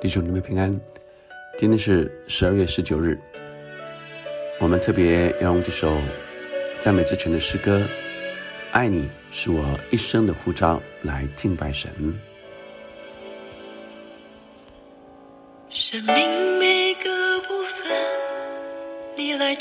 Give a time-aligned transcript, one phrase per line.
[0.00, 0.80] 弟兄姊妹平安，
[1.58, 3.18] 今天是十二月十九日，
[4.60, 5.96] 我们特别要用这首
[6.80, 7.78] 赞美之泉的诗歌
[8.72, 11.90] 《爱你是我一生的呼召》来敬拜神。
[15.70, 16.14] 生命
[16.58, 17.86] 每个部分，
[19.16, 19.54] 你来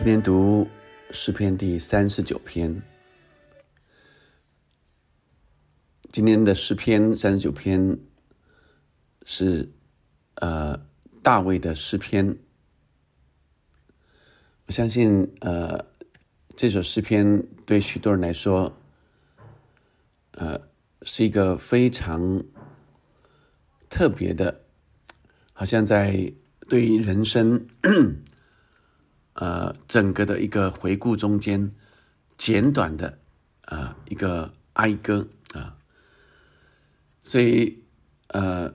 [0.00, 0.66] 今天读
[1.10, 2.74] 诗篇第三十九篇。
[6.10, 7.98] 今天的诗篇三十九篇
[9.26, 9.70] 是
[10.36, 10.74] 呃
[11.22, 12.34] 大卫的诗篇。
[14.64, 15.84] 我相信呃
[16.56, 18.74] 这首诗篇对许多人来说，
[20.30, 20.58] 呃
[21.02, 22.42] 是一个非常
[23.90, 24.62] 特别的，
[25.52, 26.32] 好像在
[26.70, 27.68] 对于人生。
[29.34, 31.72] 呃，整个的一个回顾中间，
[32.36, 33.18] 简短的
[33.62, 35.76] 呃一个哀歌啊，
[37.22, 37.84] 所以
[38.26, 38.74] 呃，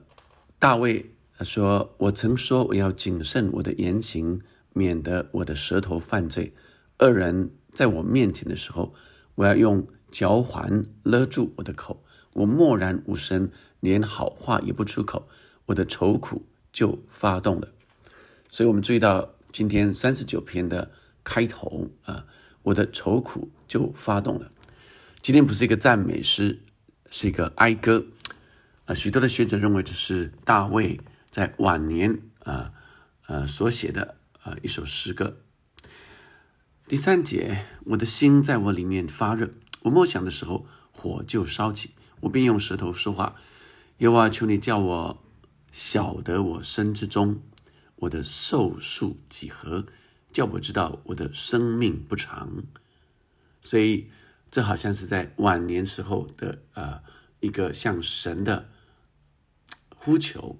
[0.57, 4.41] 大卫说：“我曾说我要谨慎我的言行，
[4.73, 6.53] 免得我的舌头犯罪。
[6.99, 8.95] 恶人在我面前的时候，
[9.35, 13.51] 我要用嚼环勒住我的口，我默然无声，
[13.81, 15.27] 连好话也不出口，
[15.67, 17.67] 我的愁苦就发动了。”
[18.49, 19.34] 所以，我们注意到。
[19.55, 20.91] 今天三十九篇的
[21.23, 22.25] 开头啊，
[22.61, 24.51] 我的愁苦就发动了。
[25.21, 26.61] 今天不是一个赞美诗，
[27.09, 28.05] 是一个哀歌
[28.83, 28.93] 啊。
[28.93, 30.99] 许多的学者认为这是大卫
[31.29, 32.73] 在晚年啊
[33.27, 35.37] 呃所写的啊一首诗歌。
[36.85, 39.51] 第三节，我的心在我里面发热，
[39.83, 43.37] 我默想的时候，火就烧起，我便用舌头说话。
[43.99, 45.23] 耶和华，求你叫我
[45.71, 47.39] 晓得我身之中。
[48.05, 49.87] 我的寿数几何，
[50.31, 52.63] 叫我知道我的生命不长，
[53.61, 54.09] 所以
[54.51, 57.01] 这好像是在晚年时候的呃
[57.39, 58.69] 一个向神的
[59.89, 60.59] 呼求，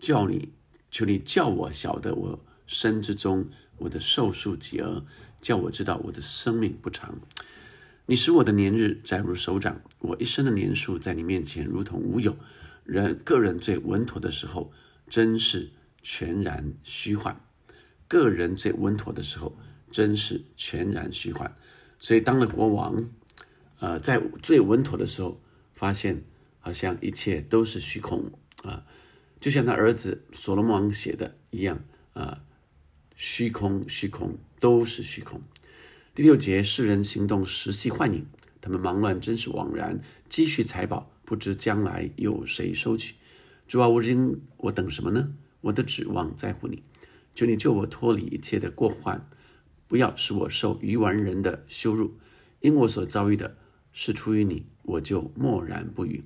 [0.00, 0.48] 叫你
[0.90, 5.04] 求你叫我晓得我身之中我的寿数几何，
[5.40, 7.20] 叫我知道我的生命不长。
[8.06, 12.36] 你使我的年日载如手掌，我一生的年数在你面前如同无有。
[12.82, 14.72] 人个人最稳妥的时候，
[15.08, 15.70] 真是。
[16.02, 17.36] 全然虚幻，
[18.08, 19.56] 个人最稳妥的时候，
[19.90, 21.56] 真是全然虚幻。
[21.98, 23.10] 所以当了国王，
[23.78, 25.40] 呃，在最稳妥的时候，
[25.74, 26.22] 发现
[26.58, 28.86] 好像一切都是虚空啊，
[29.40, 31.84] 就像他儿子所罗门王写的一样
[32.14, 32.42] 啊，
[33.16, 35.42] 虚空，虚空，都是虚空。
[36.14, 38.26] 第六节，世人行动实系幻影，
[38.60, 43.14] 他们忙乱真是枉然，积蓄财宝，不知将来有谁收取。
[43.68, 45.32] 主啊，我仍我等什么呢？
[45.62, 46.82] 我的指望在乎你，
[47.34, 49.28] 求你救我脱离一切的过患，
[49.86, 52.14] 不要使我受愚顽人的羞辱。
[52.60, 53.56] 因我所遭遇的
[53.92, 56.24] 是出于你，我就默然不语。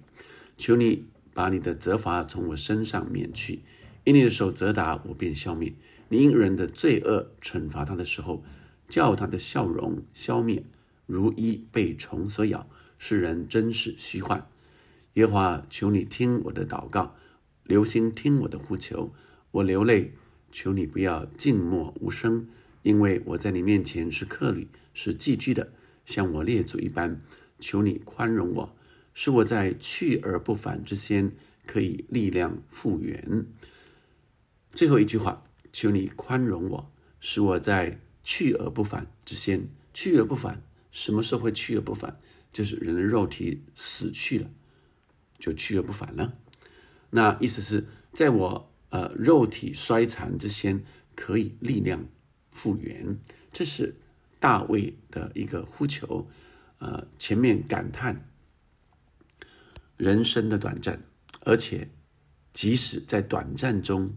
[0.56, 3.62] 求你把你的责罚从我身上免去，
[4.04, 5.72] 因你的手责打我，便消灭。
[6.08, 8.44] 你因人的罪恶惩罚他的时候，
[8.88, 10.64] 叫他的笑容消灭，
[11.06, 12.68] 如一被虫所咬。
[12.98, 14.46] 世人真是虚幻。
[15.14, 17.16] 耶和华，求你听我的祷告。
[17.64, 19.12] 留心听我的呼求，
[19.50, 20.12] 我流泪，
[20.52, 22.46] 求你不要静默无声，
[22.82, 25.72] 因为我在你面前是客旅，是寄居的，
[26.04, 27.20] 像我列祖一般。
[27.60, 28.76] 求你宽容我，
[29.14, 31.32] 使我在去而不返之间
[31.64, 33.46] 可以力量复原。
[34.72, 39.68] 最后一句话，求你宽容我，使我在去而不返之间。
[39.94, 42.20] 去而不返，什么时候会去而不返？
[42.52, 44.50] 就是人的肉体死去了，
[45.38, 46.36] 就去而不返了。
[47.14, 50.82] 那意思是在我呃肉体衰残之前，
[51.14, 52.04] 可以力量
[52.50, 53.16] 复原。
[53.52, 53.94] 这是
[54.40, 56.28] 大卫的一个呼求。
[56.78, 58.28] 呃，前面感叹
[59.96, 61.04] 人生的短暂，
[61.42, 61.92] 而且
[62.52, 64.16] 即使在短暂中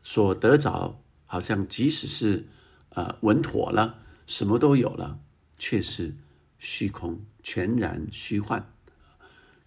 [0.00, 2.48] 所得着，好像即使是
[2.88, 5.20] 呃稳妥了，什么都有了，
[5.58, 6.16] 却是
[6.58, 8.72] 虚空，全然虚幻。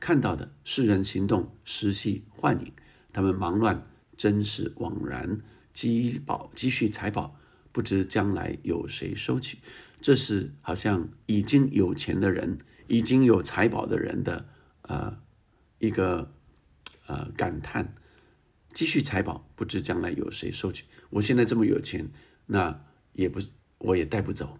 [0.02, 2.74] 看到的世人行动实系幻影，
[3.14, 3.88] 他们忙乱
[4.18, 5.40] 真是枉然，
[5.72, 7.40] 积宝积蓄财宝，
[7.72, 9.60] 不知将来有谁收取。
[10.02, 12.58] 这是好像已经有钱的人，
[12.88, 14.48] 已经有财宝的人的
[14.82, 15.20] 呃
[15.78, 16.34] 一个
[17.06, 17.94] 呃感叹：
[18.74, 20.86] 积蓄财宝，不知将来有谁收取。
[21.12, 22.12] 我现在这么有钱，
[22.48, 22.84] 那
[23.14, 23.40] 也不
[23.78, 24.58] 我也带不走。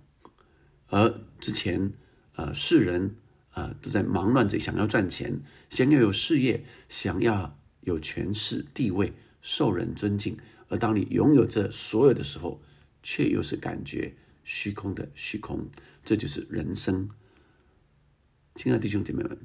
[0.90, 1.92] 而之前
[2.36, 3.16] 呃世人。
[3.52, 10.38] 啊，都在忙乱着，想要赚钱，想要有事业，想要有权势、地位，受人尊敬。
[10.70, 12.62] 而当你拥有这所有的时候，
[13.04, 15.70] 却又是感觉虚空的虚空。
[16.04, 17.10] 这就是人生。
[18.56, 19.38] 亲爱的弟兄姐妹们，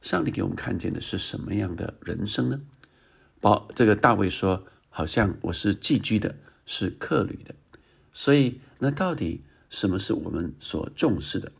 [0.00, 2.62] 上帝给我们看见的是什么样的人生呢？
[3.40, 7.54] 宝，这个大卫说，好像我是寄居的，是客旅的。
[8.12, 11.52] 所以，那到底什么是我们所重视的？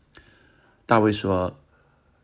[0.87, 1.59] 大卫说：“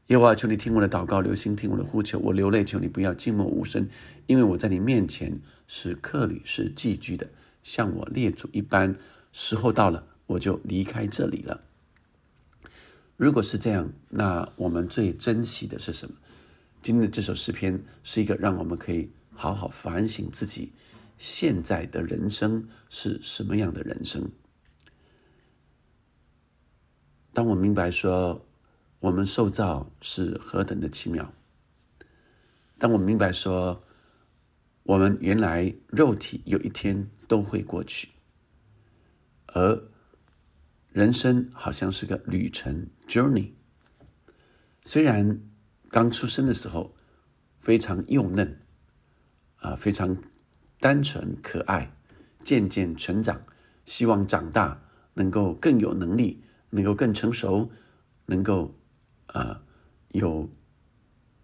[0.08, 2.18] 耶和华，求你听我的祷告，留心听我的呼求。
[2.20, 3.90] 我流泪，求你不要静默无声，
[4.26, 7.30] 因为我在你面前是客旅，是寄居的，
[7.62, 8.96] 像我列祖一般。
[9.34, 11.62] 时候到了，我就离开这里了。
[13.18, 16.16] 如果是这样，那我们最珍惜的是什么？
[16.82, 20.72] 今天的这首诗篇是一个让我们可以好好反省自己
[21.18, 24.32] 现在的人生是什么样的人生。
[27.34, 28.46] 当我明白说。”
[29.04, 31.34] 我们受造是何等的奇妙！
[32.80, 33.84] 当我明白说，
[34.84, 38.12] 我们原来肉体有一天都会过去，
[39.48, 39.90] 而
[40.94, 43.52] 人生好像是个旅程 （journey）。
[44.86, 45.42] 虽然
[45.90, 46.96] 刚出生的时候
[47.60, 48.62] 非常幼嫩，
[49.58, 50.16] 啊，非常
[50.80, 51.94] 单纯可爱，
[52.40, 53.42] 渐渐成长，
[53.84, 54.82] 希望长大
[55.16, 57.70] 能够更有能力，能够更成熟，
[58.28, 58.74] 能够。
[59.28, 59.62] 啊，
[60.10, 60.50] 有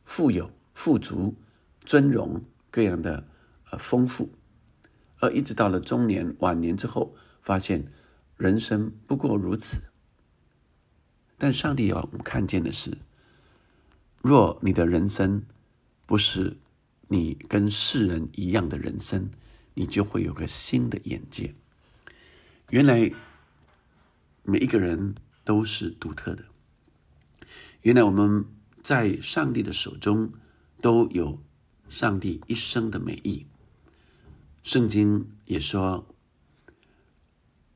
[0.03, 1.35] 富有、富足、
[1.81, 3.27] 尊荣各样的
[3.71, 4.31] 呃丰富，
[5.19, 7.91] 而一直到了中年、晚年之后，发现
[8.37, 9.81] 人生不过如此。
[11.37, 12.97] 但上帝要我们看见的是，
[14.21, 15.43] 若你的人生
[16.05, 16.57] 不是
[17.07, 19.31] 你跟世人一样的人生，
[19.73, 21.55] 你就会有个新的眼界。
[22.69, 23.11] 原来
[24.43, 26.43] 每一个人都是独特的。
[27.81, 28.45] 原来我们
[28.83, 30.33] 在上帝的手中
[30.81, 31.41] 都有
[31.87, 33.45] 上帝一生的美意。
[34.63, 36.05] 圣经也说，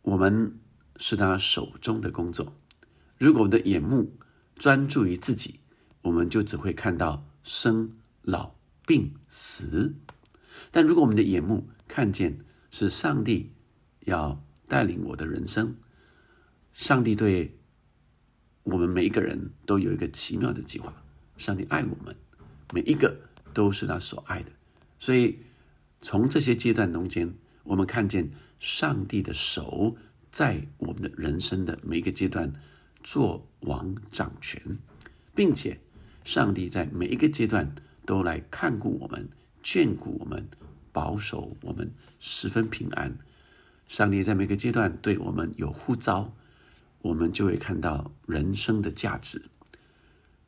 [0.02, 0.60] 我们
[0.98, 2.54] 是他手中的工作。
[3.18, 4.14] 如果我们的眼目
[4.56, 5.62] 专注于自己，
[6.02, 8.54] 我们就只会看到生老
[8.86, 9.96] 病死。
[10.70, 12.40] 但如果我们的眼目看见
[12.72, 13.54] 是上帝
[14.02, 15.78] 要带领我的人生，
[16.74, 17.58] 上帝对。
[18.64, 20.94] 我们每一个人都有一个奇妙的计划。
[21.38, 22.16] 上帝爱我们，
[22.72, 23.16] 每一个
[23.54, 24.52] 都是他所爱的。
[25.00, 25.40] 所以，
[26.02, 28.30] 从这些阶段中间，我们看见
[28.60, 29.96] 上帝的手
[30.32, 32.54] 在我们的人生的每一个阶段
[33.04, 34.62] 做王掌权，
[35.36, 35.80] 并且
[36.24, 39.28] 上帝在每一个阶段都来看顾我们、
[39.64, 40.48] 眷顾我们、
[40.92, 43.18] 保守我们，十分平安。
[43.88, 46.34] 上帝在每个阶段对我们有呼召。
[47.04, 49.50] 我们就会看到人生的价值，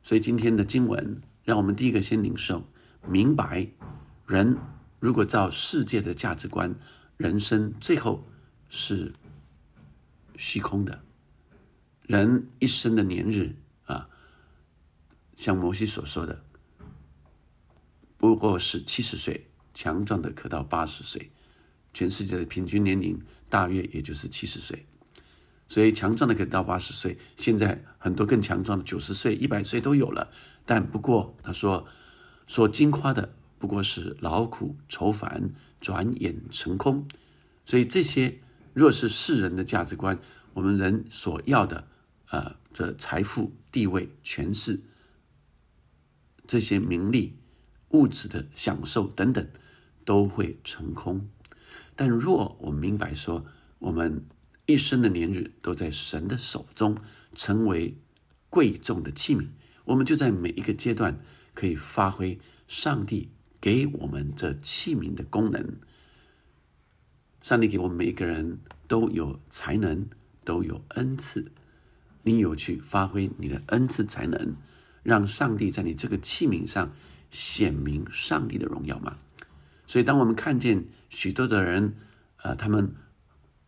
[0.02, 2.66] 所以今天的经文让我们第一个先领受
[3.06, 3.68] 明白：
[4.26, 4.56] 人
[4.98, 6.74] 如果照世界的价值观，
[7.18, 8.26] 人生最后
[8.70, 9.12] 是
[10.36, 11.04] 虚空的。
[12.04, 14.08] 人一生的年日啊，
[15.36, 16.42] 像摩西所说的，
[18.16, 21.30] 不过是七十岁，强壮的可到八十岁，
[21.92, 23.20] 全世界的平均年龄
[23.50, 24.86] 大约也就是七十岁。
[25.68, 30.30] 所以强壮的可以到八十岁，现在很多更强壮的九十岁、一百岁都有了。
[30.64, 31.86] 但不过他说，
[32.46, 37.06] 所惊夸的不过是劳苦愁烦，转眼成空。
[37.64, 38.38] 所以这些
[38.74, 40.18] 若是世人的价值观，
[40.54, 41.88] 我们人所要的，
[42.30, 44.80] 呃，这财富、地位、权势，
[46.46, 47.36] 这些名利、
[47.90, 49.46] 物质的享受等等，
[50.04, 51.28] 都会成空。
[51.96, 53.44] 但若我们明白说，
[53.78, 54.24] 我们
[54.66, 56.98] 一生的年日都在神的手中，
[57.34, 57.96] 成为
[58.50, 59.46] 贵重的器皿，
[59.84, 61.18] 我们就在每一个阶段
[61.54, 63.30] 可以发挥上帝
[63.60, 65.76] 给我们这器皿的功能。
[67.42, 68.58] 上帝给我们每一个人
[68.88, 70.08] 都有才能，
[70.44, 71.52] 都有恩赐。
[72.22, 74.56] 你有去发挥你的恩赐才能，
[75.04, 76.90] 让上帝在你这个器皿上
[77.30, 79.16] 显明上帝的荣耀吗？
[79.86, 81.94] 所以，当我们看见许多的人，
[82.38, 82.92] 呃，他们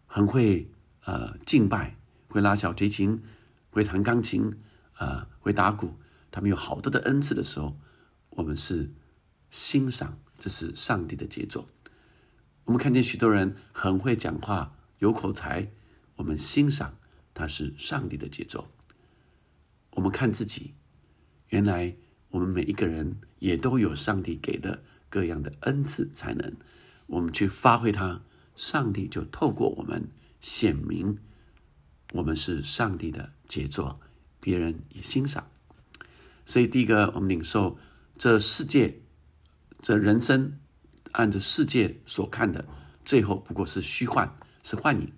[0.06, 0.68] 很会
[1.08, 1.96] 呃敬拜，
[2.28, 3.22] 会拉小提琴，
[3.70, 4.52] 会弹钢琴，
[4.92, 5.94] 啊，会打鼓，
[6.30, 7.78] 他们有好多的恩赐的时候，
[8.28, 8.92] 我们是
[9.50, 11.66] 欣赏，这是上帝的杰作。
[12.64, 15.70] 我们看见许多人很会讲话，有口才，
[16.16, 16.98] 我们欣赏
[17.32, 18.68] 他是上帝的杰作。
[19.92, 20.74] 我们看自己，
[21.48, 21.96] 原来
[22.28, 26.54] 我们每一个人也都有上帝给的各样的恩赐才能，
[27.06, 28.20] 我们去发挥它，
[28.54, 30.06] 上帝就透过我们
[30.40, 31.18] 显明
[32.12, 34.00] 我们是上帝的杰作，
[34.40, 35.50] 别人也欣赏。
[36.44, 37.78] 所以，第一个，我们领受
[38.16, 39.00] 这世界，
[39.80, 40.58] 这人生。
[41.12, 42.66] 按着世界所看的，
[43.02, 45.10] 最后不过是虚幻，是幻影。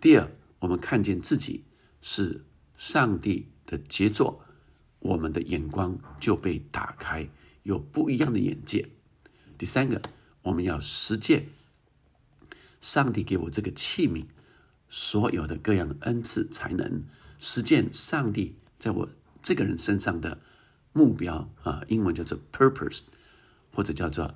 [0.00, 0.28] 第二，
[0.60, 1.66] 我们看见自己
[2.00, 2.46] 是
[2.76, 4.42] 上帝的杰作，
[5.00, 7.28] 我们的眼光就被打开，
[7.64, 8.88] 有不一样的眼界。
[9.58, 10.00] 第三个，
[10.42, 11.46] 我们要实践
[12.80, 14.26] 上帝给我这个器皿
[14.88, 17.02] 所有的各样的恩赐才能，
[17.38, 19.08] 实践上帝在我
[19.42, 20.40] 这个人身上的
[20.92, 23.02] 目标啊，英文叫做 purpose，
[23.72, 24.34] 或者叫做。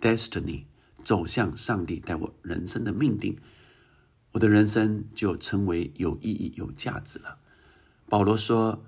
[0.00, 0.62] Destiny
[1.02, 3.36] 走向上帝带我人生的命定，
[4.30, 7.40] 我的人生就成为有意义、有价值了。
[8.08, 8.84] 保罗说：“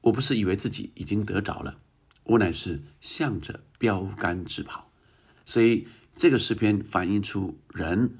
[0.00, 1.78] 我不是以为自己已经得着了，
[2.24, 4.90] 我乃是向着标杆直跑。”
[5.44, 5.86] 所以
[6.16, 8.16] 这个诗篇反映出人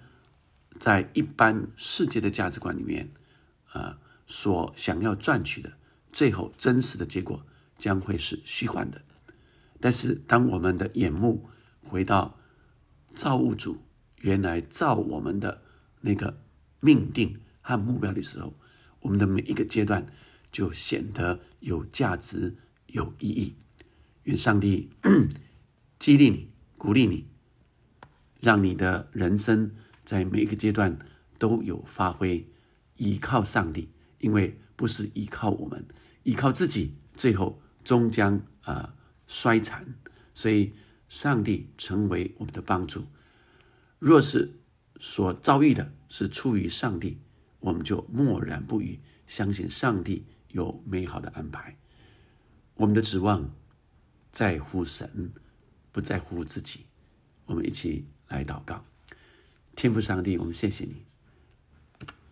[0.79, 3.11] 在一般世界的价值观里面，
[3.73, 5.73] 啊，所想要赚取的，
[6.13, 7.45] 最后真实的结果
[7.79, 9.03] 将会是虚幻的。
[9.81, 11.49] 但是当我们的眼目，
[11.83, 12.39] 回到
[13.15, 13.83] 造物主
[14.21, 15.63] 原来造我们的
[16.01, 16.41] 那个
[16.81, 18.55] 命定和目标的时候，
[19.01, 20.07] 我们的每一个阶段
[20.51, 22.57] 就显得有价值、
[22.87, 23.55] 有意义。
[24.25, 24.91] 愿上帝
[26.01, 27.27] 激励你、鼓励你，
[28.41, 29.71] 让你的人生
[30.07, 30.99] 在每一个阶段
[31.39, 32.49] 都有发挥。
[32.97, 35.87] 依靠上帝，因为不是依靠我们，
[36.23, 38.97] 依靠自己，最后终将啊
[39.27, 39.85] 衰残。
[40.33, 40.73] 所以。
[41.09, 43.07] 上帝成为我们的帮助。
[44.01, 44.53] 若是
[44.99, 47.17] 所遭遇的是出于上帝，
[47.61, 48.99] 我们就默然不语，
[49.29, 51.77] 相信上帝有美好的安排。
[52.75, 53.49] 我们的指望
[54.33, 55.33] 在乎神，
[55.93, 56.81] 不在乎自己。
[57.45, 58.85] 我们一起来祷告：
[59.77, 61.05] 天父上帝，我们谢谢你，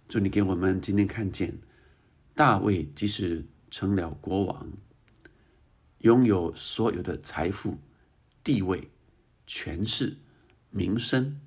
[0.08, 1.58] 祝你给我们今天看见
[2.34, 4.72] 大卫即使成了国王，
[5.98, 7.78] 拥有所有的财富。
[8.42, 8.90] 地位、
[9.46, 10.18] 权势、
[10.70, 11.40] 名声、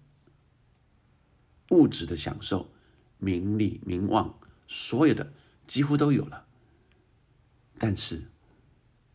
[1.70, 2.72] 物质的享受、
[3.20, 5.32] 名利、名望，所有的
[5.68, 6.48] 几乎都有了。
[7.78, 8.24] 但是，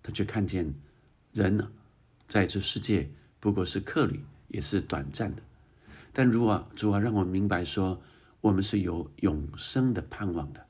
[0.01, 0.73] 他却看见
[1.33, 1.73] 人呢，
[2.29, 3.11] 在这世界
[3.41, 5.43] 不过是客旅，也是短暂的。
[6.13, 8.01] 但如啊，主啊，让我明白说，
[8.41, 10.67] 我们是有永生的盼望的，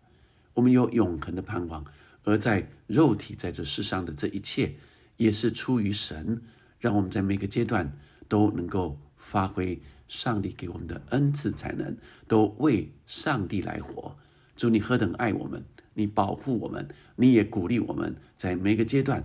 [0.55, 1.85] 我们有永恒的盼望，
[2.25, 4.75] 而在肉体在这世上的这一切，
[5.17, 6.41] 也是出于神。
[6.79, 7.97] 让我们在每个阶段
[8.29, 11.97] 都能够发挥上帝给我们的恩赐才能，
[12.27, 14.17] 都为上帝来活。
[14.57, 19.25] 主，你何等爱我们，你保护我们，你也鼓励我们在每个阶段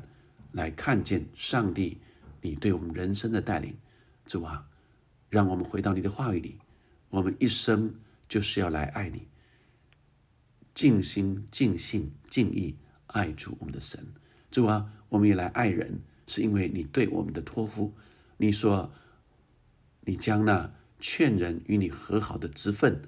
[0.52, 2.00] 来看见上帝
[2.42, 3.76] 你对我们人生的带领。
[4.28, 4.68] 主啊，
[5.30, 6.58] 让我们回到你的话语里，
[7.10, 7.96] 我们一生
[8.30, 9.28] 就是要来爱你，
[10.74, 12.76] 尽心、尽性、尽意
[13.08, 14.06] 爱主我们的神。
[14.52, 16.02] 主啊，我们也来爱人。
[16.30, 17.94] 是因为你对我们的托付，
[18.36, 18.92] 你说，
[20.02, 23.02] 你将那劝人与你和好的职分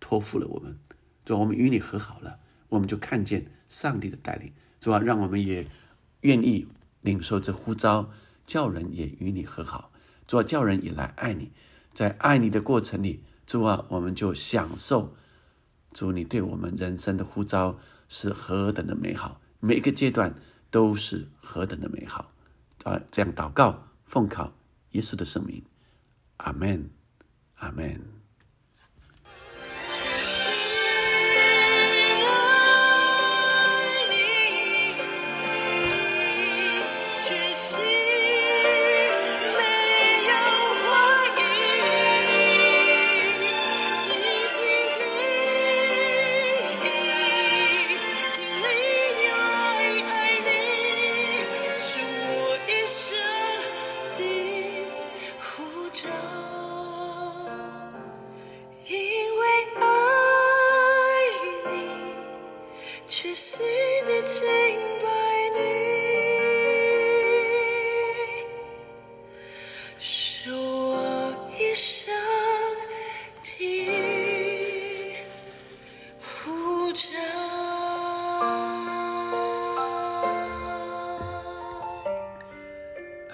[0.00, 0.76] 托付了我们，
[1.24, 5.68] 主，我们与你和好了，我们就看见上帝的带领，主啊，让我们也
[6.22, 6.66] 愿意
[7.02, 8.10] 领受这呼召，
[8.44, 9.92] 叫人也与你和好，
[10.26, 11.52] 主啊，叫人也来爱你，
[11.92, 15.14] 在爱你的过程里，主啊，我们就享受，
[15.92, 17.78] 主你对我们人生的呼召
[18.08, 20.34] 是何等的美好，每个阶段
[20.70, 22.32] 都是何等的美好。
[22.84, 24.52] 啊，这样祷告，奉靠
[24.90, 25.62] 耶稣的圣名，
[26.36, 26.90] 阿门，
[27.56, 28.13] 阿门。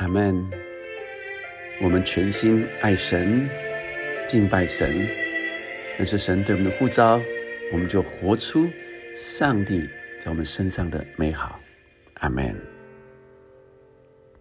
[0.01, 0.35] 阿门。
[1.83, 3.47] 我们全心爱神，
[4.27, 5.07] 敬拜神，
[5.99, 7.21] 那是神对我们的呼召，
[7.71, 8.67] 我们就活出
[9.19, 9.87] 上帝
[10.19, 11.61] 在我们身上的美好。
[12.15, 12.70] 阿门。